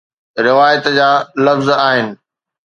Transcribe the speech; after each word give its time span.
روايت 0.47 0.85
جا 0.95 1.09
لفظ 1.45 1.69
آهن 1.69 2.17